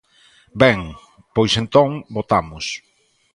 Ben, 0.61 0.79
pois, 1.35 1.53
entón, 1.61 1.89
votamos. 2.15 2.65